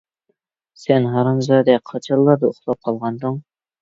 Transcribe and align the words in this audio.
سەن 0.83 1.05
ھارامزادە 1.15 1.75
قاچانلاردا 1.91 2.51
ئۇخلاپ 2.53 2.85
قالغانىدىڭ؟ 2.89 3.39